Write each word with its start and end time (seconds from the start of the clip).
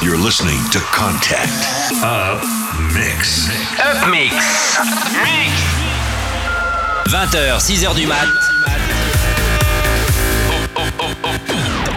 You're 0.00 0.16
listening 0.16 0.58
to 0.70 0.78
Contact 0.78 1.50
Up 2.02 2.42
Mix. 2.94 3.48
Up 3.78 4.08
Mix. 4.08 4.32
Mix. 5.22 5.52
20h, 7.06 7.60
6h 7.60 7.94
du 7.94 8.06
mat. 8.06 8.26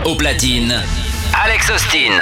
Au 0.03 0.15
platine, 0.15 0.83
Alex 1.33 1.69
Austin. 1.69 2.19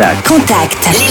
Contact. 0.00 1.09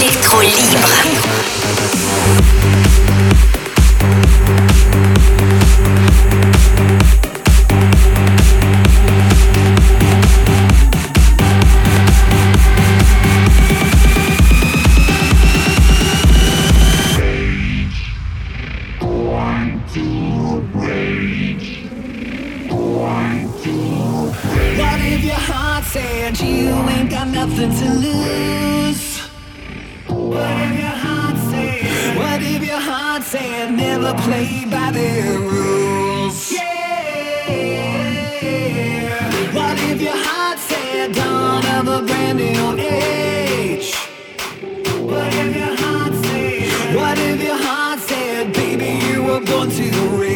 contigo 49.60 50.29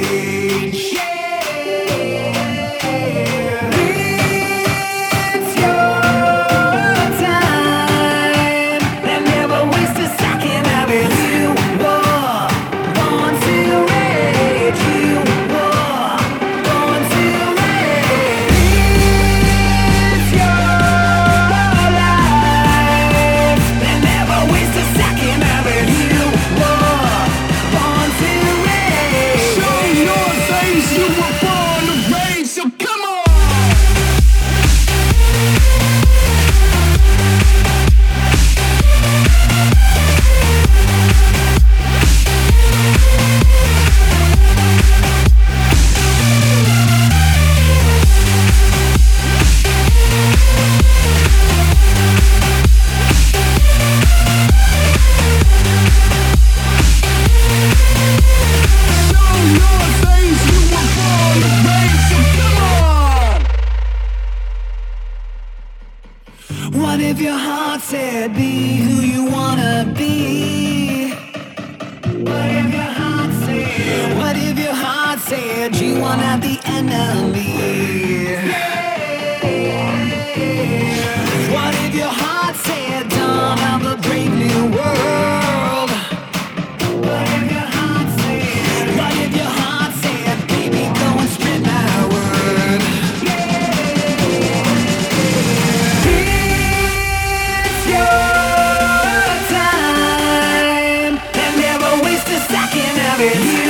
게 103.25 103.64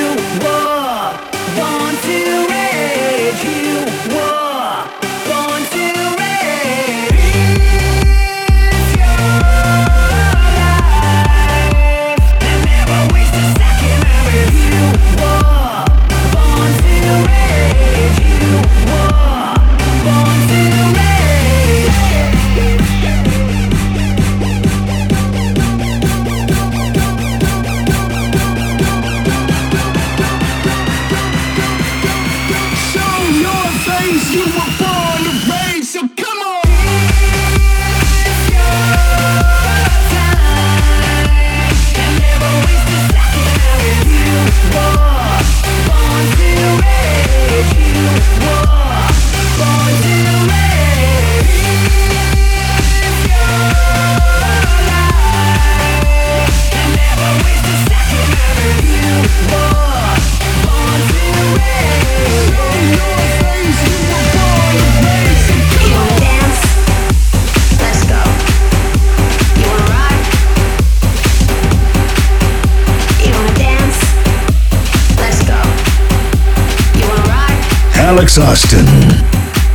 Alex 78.16 78.38
Austin. 78.38 78.86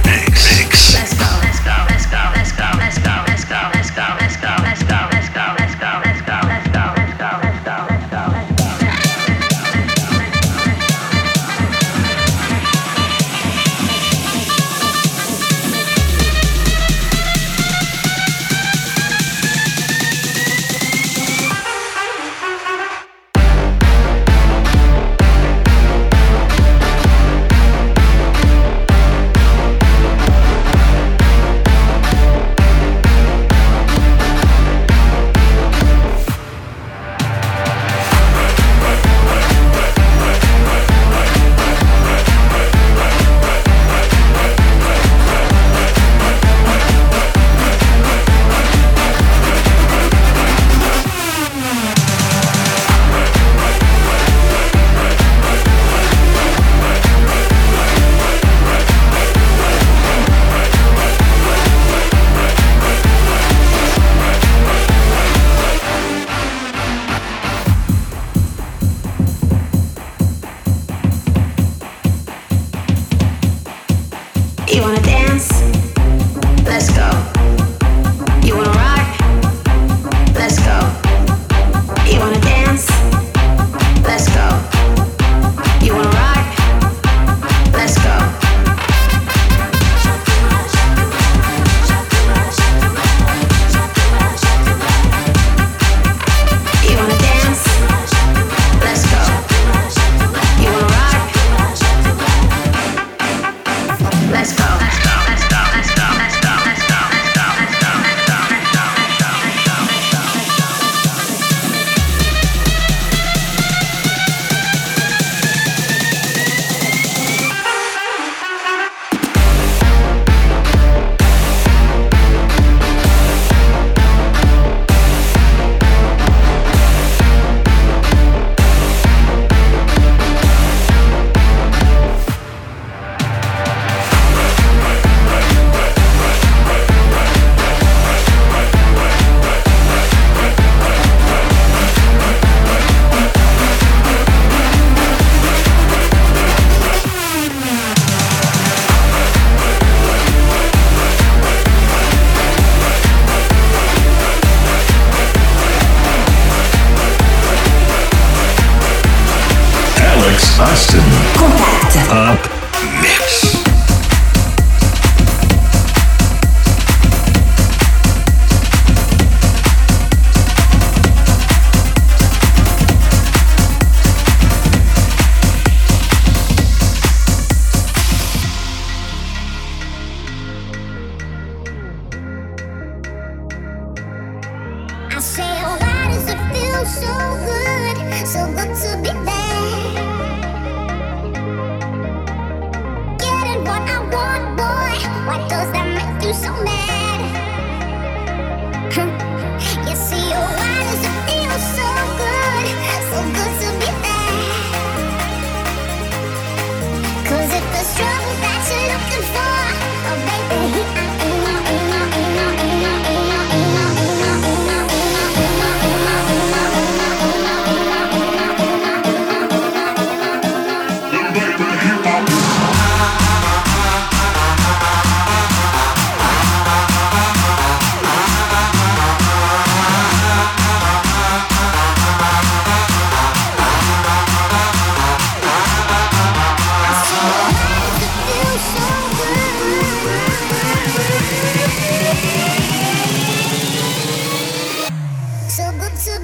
Austin. 0.05 0.68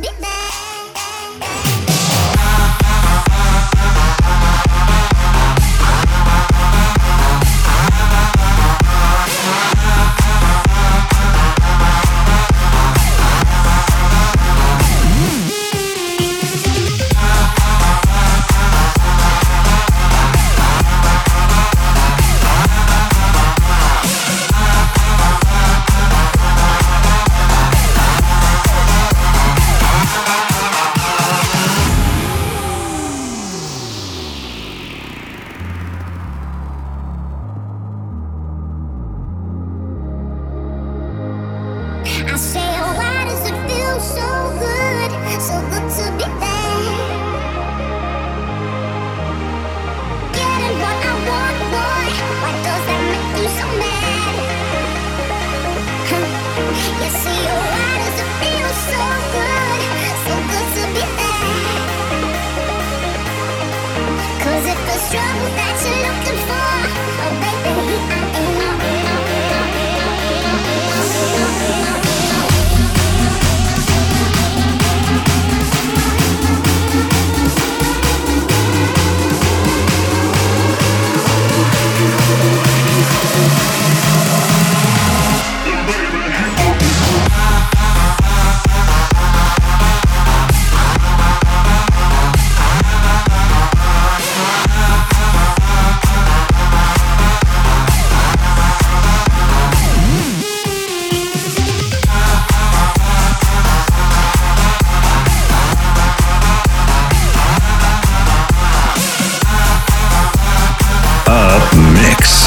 Good 0.05 0.21
to 0.21 0.74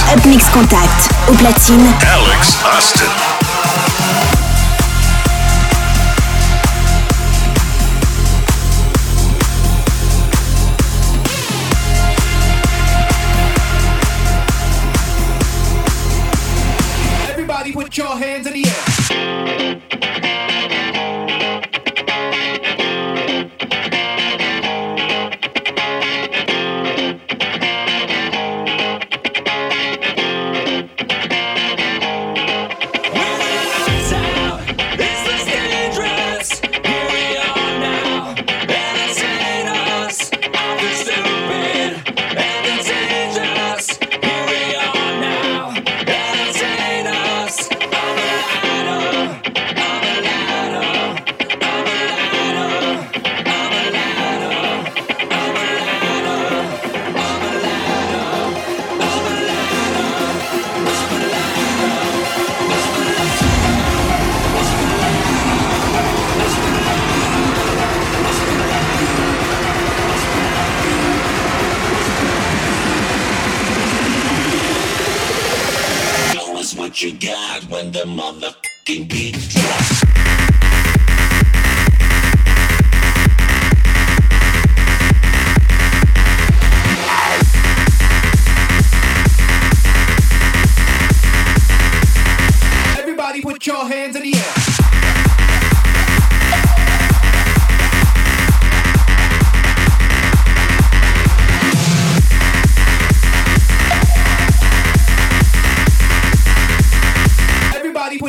Mix. 0.08 0.24
Upmix 0.24 0.48
Contact. 0.50 1.10
Au 1.28 1.32
platine. 1.34 1.92
Alex 2.02 2.58
Austin. 2.76 3.17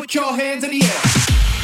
Put 0.09 0.15
your 0.15 0.35
hands 0.35 0.63
in 0.63 0.71
the 0.71 0.81
air. 0.81 1.58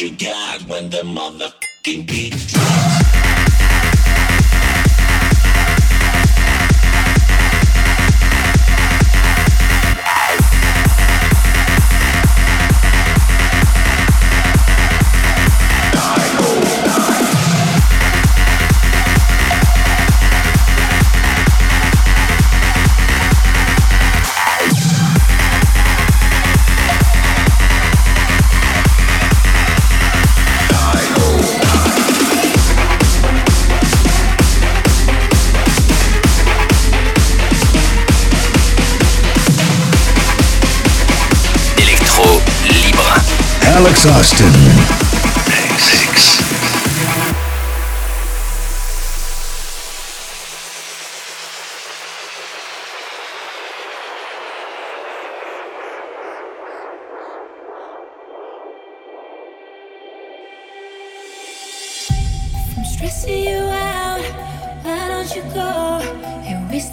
You 0.00 0.10
got 0.12 0.62
when 0.62 0.88
the 0.88 1.02
motherfucking 1.02 2.06
beat 2.06 2.32
drops. 2.48 3.19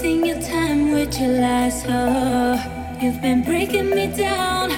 wasting 0.07 0.25
your 0.25 0.41
time 0.41 0.91
with 0.91 1.19
your 1.19 1.41
lies. 1.41 1.83
Oh, 1.87 2.97
you've 3.01 3.21
been 3.21 3.43
breaking 3.43 3.89
me 3.89 4.07
down. 4.07 4.69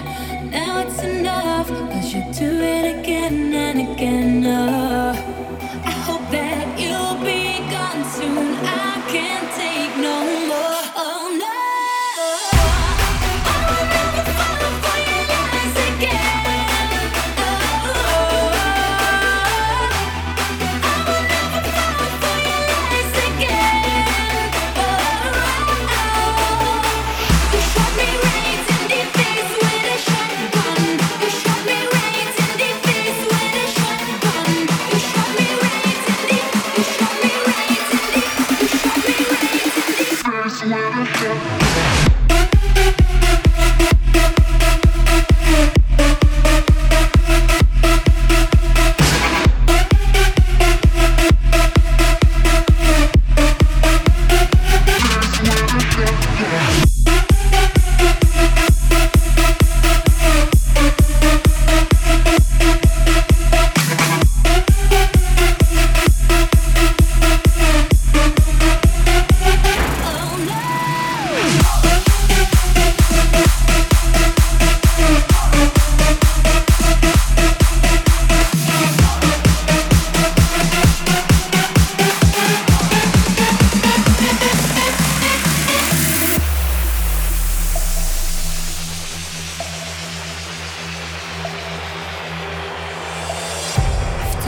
Now 0.49 0.79
it's 0.79 1.03
enough, 1.03 1.69
but 1.69 2.03
you 2.13 2.21
do 2.33 2.45
it 2.45 2.99
again 2.99 3.53
and 3.53 3.79
again. 3.93 4.45
Oh. 4.45 5.18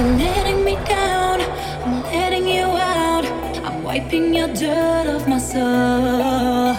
you're 0.02 0.18
letting 0.18 0.66
me 0.66 0.76
down, 0.86 1.42
I'm 1.86 2.02
letting 2.04 2.48
you 2.48 2.64
out. 2.64 3.26
I'm 3.66 3.84
wiping 3.84 4.34
your 4.34 4.48
dirt 4.48 5.08
off 5.14 5.28
my 5.28 5.38
soul. 5.38 6.74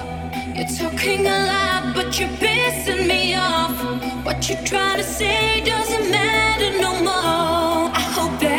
You're 0.57 0.73
talking 0.81 1.27
a 1.27 1.39
lot, 1.53 1.95
but 1.95 2.19
you're 2.19 2.35
pissing 2.43 3.07
me 3.07 3.35
off. 3.37 3.77
What 4.25 4.49
you're 4.49 4.65
trying 4.65 4.99
to 4.99 5.05
say 5.05 5.63
doesn't 5.65 6.11
matter 6.11 6.71
no 6.81 6.93
more. 7.09 7.91
I 8.01 8.05
hope. 8.17 8.52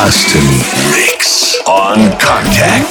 Austin 0.00 0.46
Mix 0.92 1.58
on 1.66 1.98
Contact. 2.20 2.87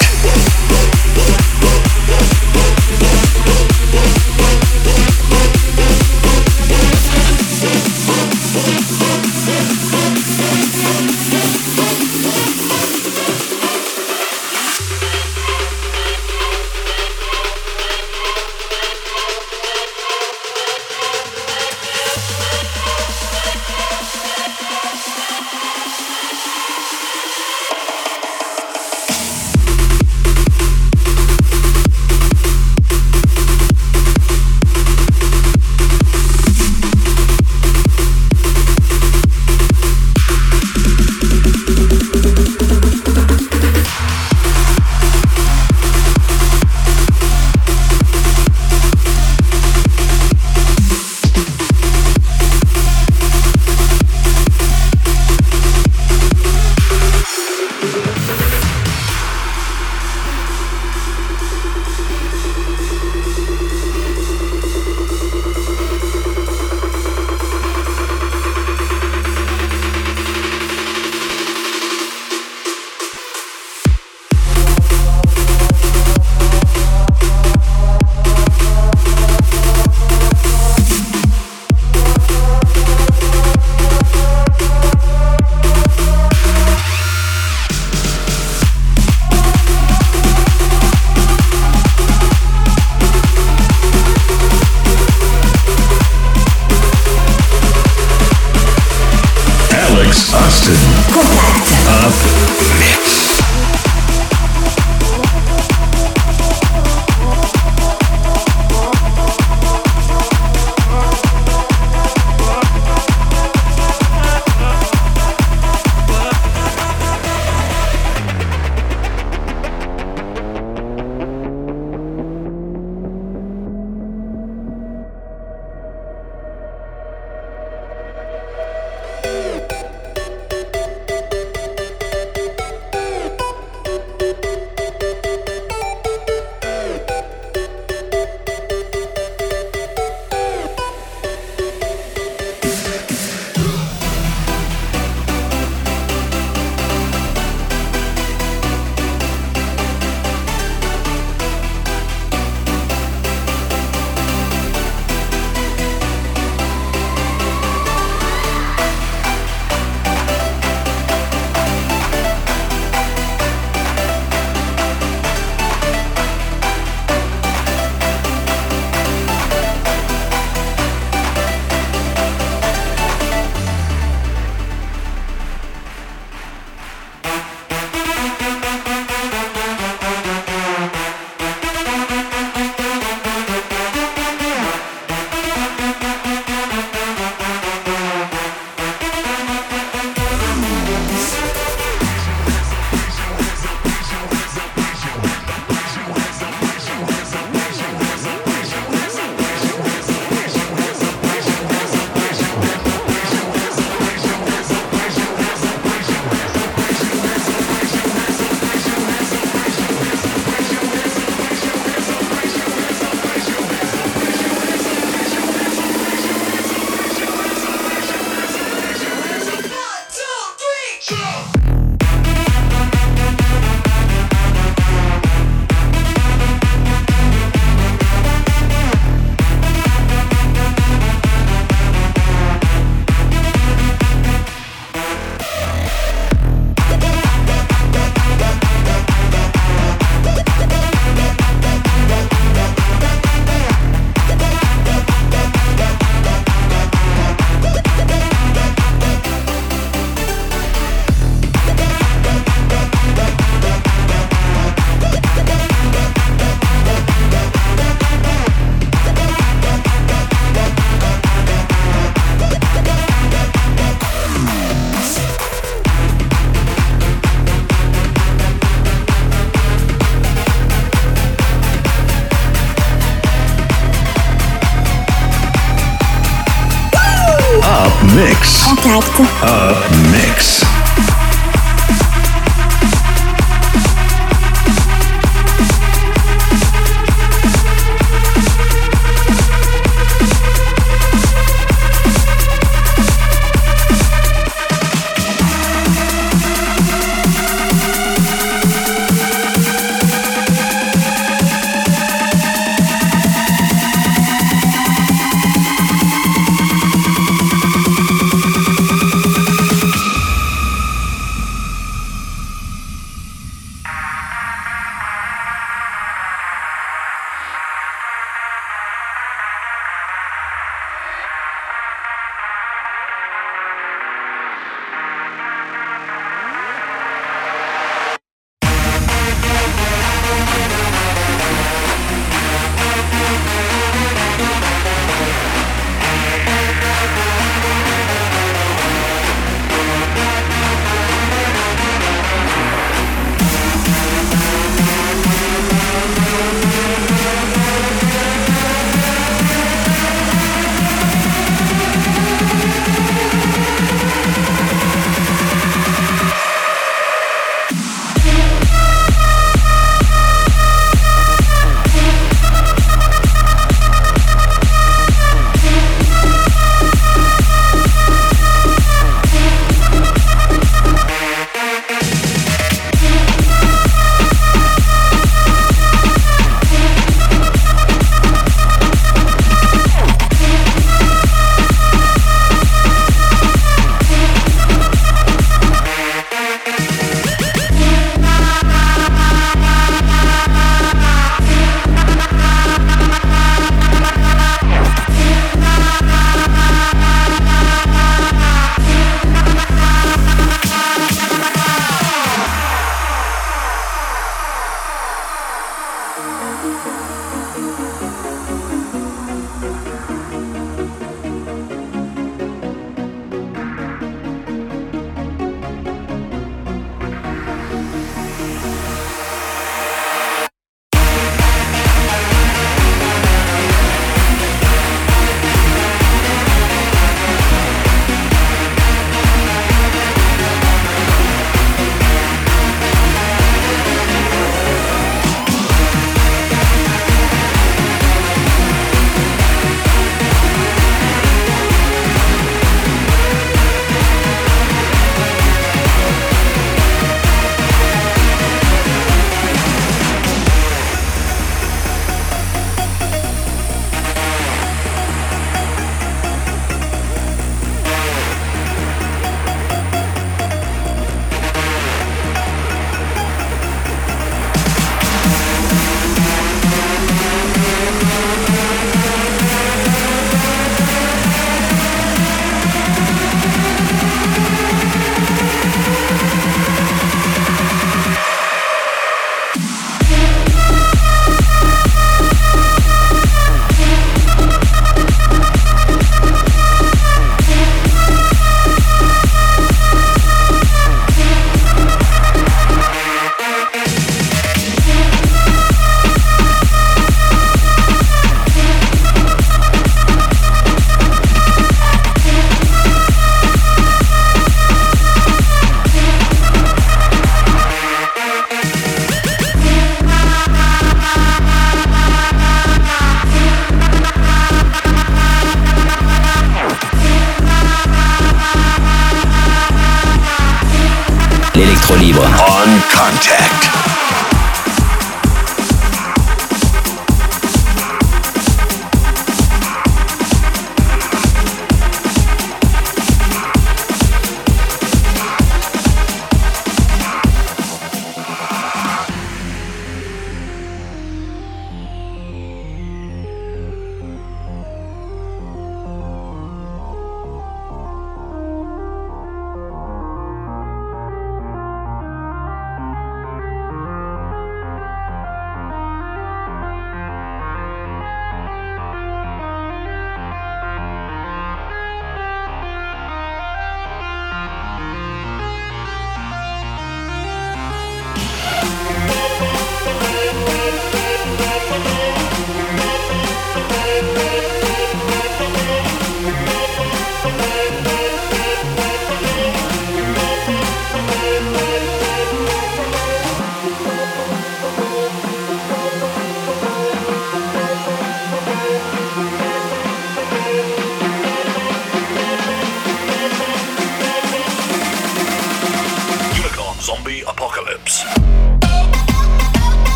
Mix. 278.97 279.36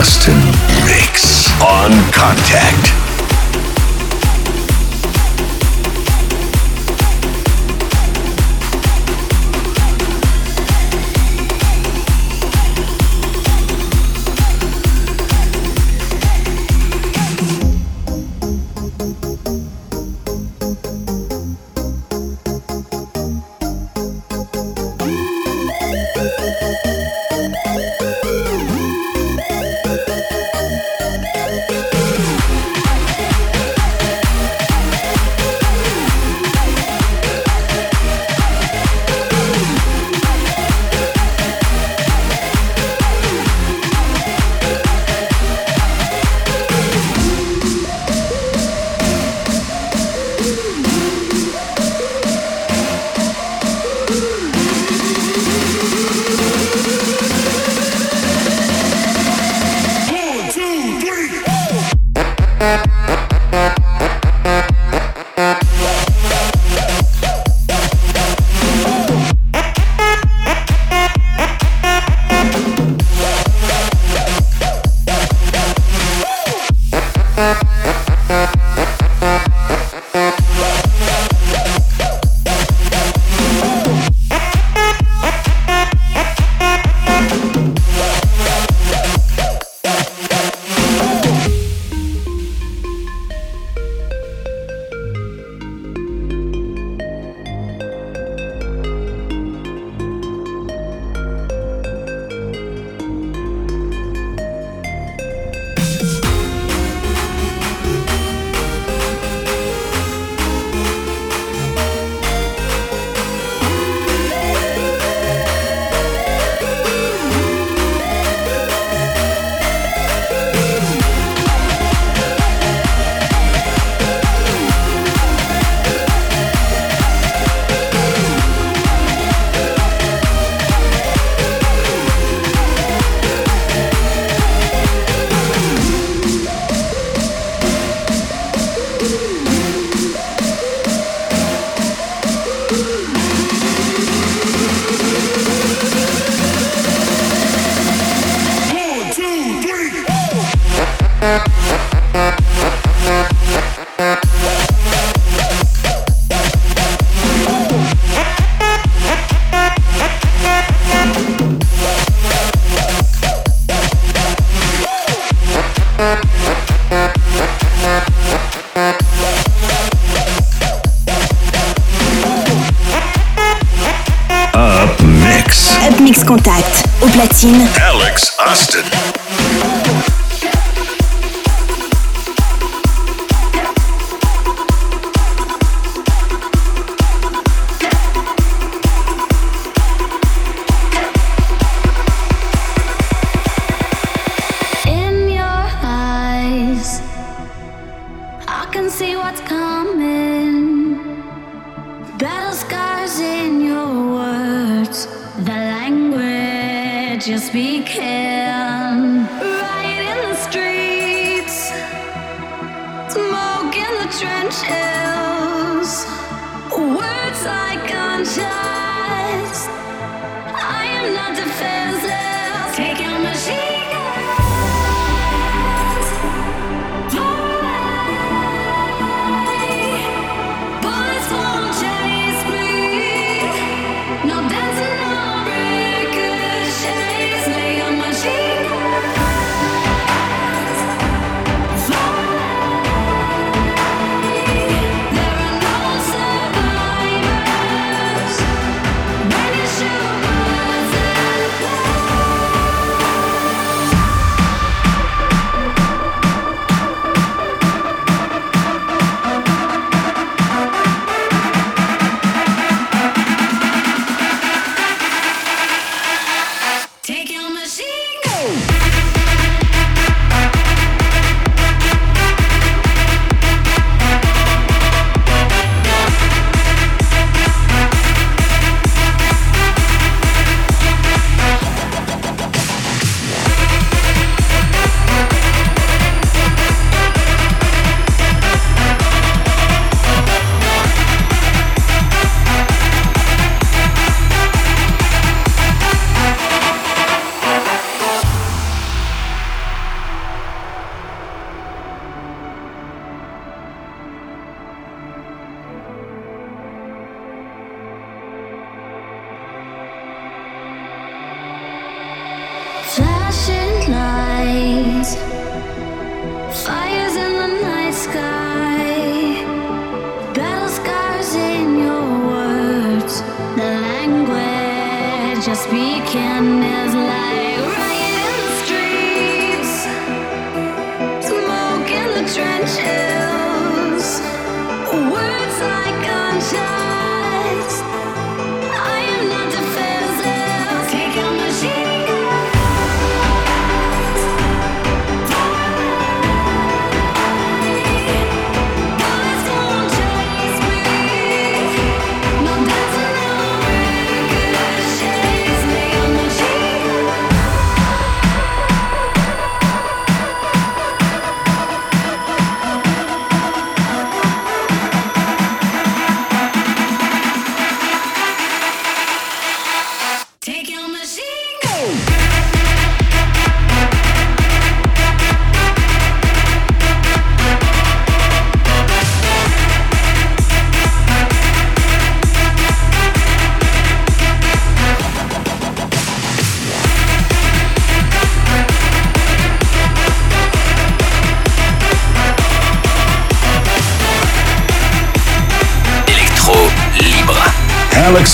Austin 0.00 0.32
Mix 0.32 0.39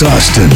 Alex 0.03 0.46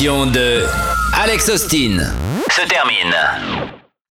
de 0.00 0.66
Alex 1.12 1.50
Austin. 1.50 2.29